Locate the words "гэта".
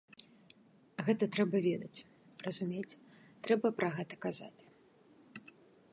1.09-1.23, 3.99-4.15